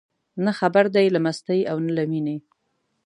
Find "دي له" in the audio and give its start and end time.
0.95-1.19